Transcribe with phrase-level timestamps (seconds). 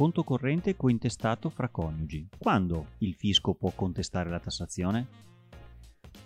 [0.00, 2.26] conto corrente cointestato fra coniugi.
[2.38, 5.06] Quando il fisco può contestare la tassazione?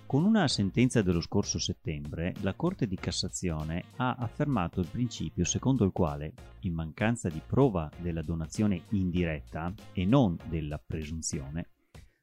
[0.06, 5.84] Con una sentenza dello scorso settembre, la Corte di Cassazione ha affermato il principio secondo
[5.84, 11.70] il quale, in mancanza di prova della donazione indiretta e non della presunzione,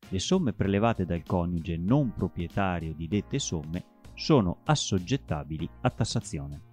[0.07, 3.83] le somme prelevate dal coniuge non proprietario di dette somme
[4.13, 6.70] sono assoggettabili a tassazione.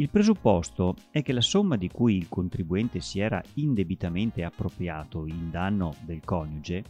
[0.00, 5.50] Il presupposto è che la somma di cui il contribuente si era indebitamente appropriato in
[5.50, 6.82] danno del coniuge,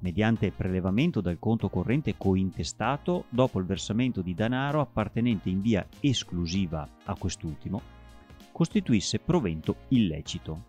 [0.00, 6.84] mediante prelevamento dal conto corrente cointestato dopo il versamento di denaro appartenente in via esclusiva
[7.04, 7.80] a quest'ultimo,
[8.50, 10.64] costituisse provento illecito.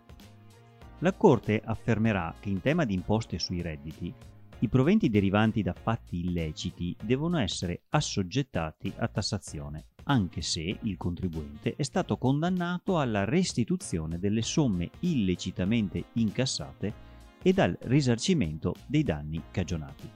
[1.00, 4.14] La Corte affermerà che in tema di imposte sui redditi
[4.60, 11.74] i proventi derivanti da fatti illeciti devono essere assoggettati a tassazione, anche se il contribuente
[11.76, 17.08] è stato condannato alla restituzione delle somme illecitamente incassate
[17.42, 20.08] e dal risarcimento dei danni cagionati.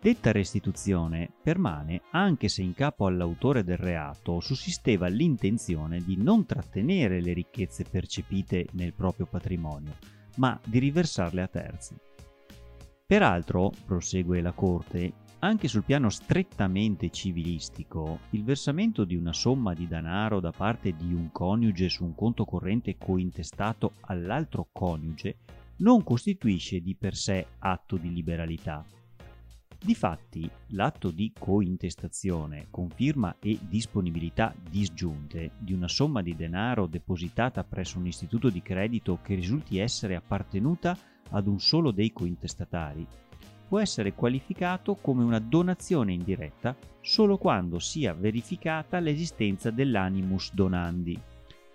[0.00, 7.20] Detta restituzione permane anche se in capo all'autore del reato sussisteva l'intenzione di non trattenere
[7.20, 9.96] le ricchezze percepite nel proprio patrimonio,
[10.36, 11.94] ma di riversarle a terzi.
[13.10, 19.88] Peraltro, prosegue la Corte, anche sul piano strettamente civilistico, il versamento di una somma di
[19.88, 25.38] denaro da parte di un coniuge su un conto corrente cointestato all'altro coniuge
[25.78, 28.84] non costituisce di per sé atto di liberalità.
[29.76, 37.98] Difatti, l'atto di cointestazione, conferma e disponibilità disgiunte di una somma di denaro depositata presso
[37.98, 40.96] un istituto di credito che risulti essere appartenuta
[41.30, 43.06] ad un solo dei cointestatari,
[43.68, 51.18] può essere qualificato come una donazione indiretta solo quando sia verificata l'esistenza dell'animus donandi,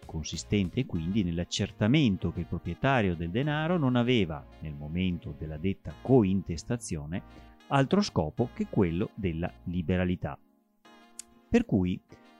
[0.06, 7.21] consistente quindi nell'accertamento che il proprietario del denaro non aveva, nel momento della detta cointestazione,
[7.67, 10.38] altro scopo che quello della liberalità.
[11.49, 11.99] Per cui,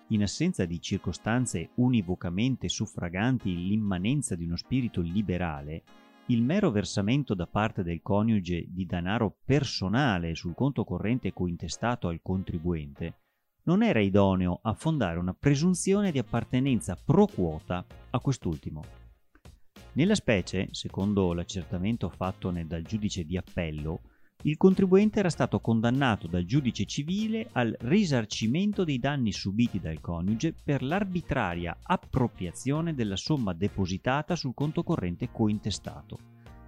[0.10, 5.84] in assenza di circostanze univocamente suffraganti l'immanenza di uno spirito liberale,
[6.28, 12.20] il mero versamento da parte del coniuge di denaro personale sul conto corrente cointestato al
[12.24, 13.20] contribuente
[13.66, 18.84] non era idoneo a fondare una presunzione di appartenenza pro quota a quest'ultimo.
[19.94, 24.02] Nella specie, secondo l'accertamento fatto dal giudice di appello,
[24.46, 30.54] il contribuente era stato condannato dal giudice civile al risarcimento dei danni subiti dal coniuge
[30.54, 36.20] per l'arbitraria appropriazione della somma depositata sul conto corrente cointestato,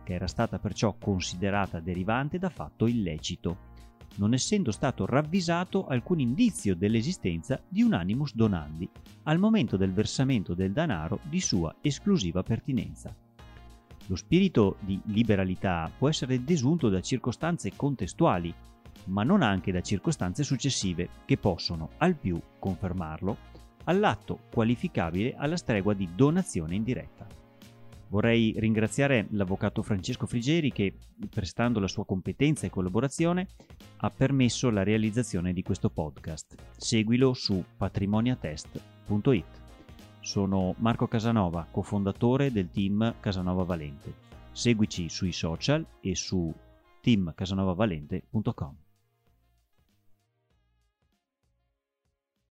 [0.04, 3.76] che era stata perciò considerata derivante da fatto illecito,
[4.16, 8.90] non essendo stato ravvisato alcun indizio dell'esistenza di un animus donandi
[9.24, 13.16] al momento del versamento del denaro di sua esclusiva pertinenza.
[14.08, 18.54] Lo spirito di liberalità può essere desunto da circostanze contestuali,
[19.06, 23.38] ma non anche da circostanze successive che possono, al più, confermarlo,
[23.86, 27.28] all'atto qualificabile alla stregua di donazione indiretta.
[28.10, 30.94] Vorrei ringraziare l'avvocato Francesco Frigeri che,
[31.30, 33.48] prestando la sua competenza e collaborazione,
[33.98, 36.56] ha permesso la realizzazione di questo podcast.
[36.78, 39.67] Seguilo su patrimoniatest.it.
[40.28, 44.14] Sono Marco Casanova, cofondatore del team Casanova Valente.
[44.52, 46.54] Seguici sui social e su
[47.00, 48.87] teamcasanovavalente.com.